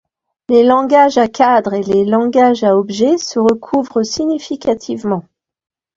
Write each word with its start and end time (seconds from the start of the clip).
Les 0.49 0.63
langages 0.63 1.19
à 1.19 1.27
cadre 1.27 1.75
et 1.75 1.83
les 1.83 2.05
langages 2.05 2.63
à 2.63 2.75
objet 2.75 3.19
se 3.19 3.37
recouvrent 3.37 4.01
significativement. 4.03 5.21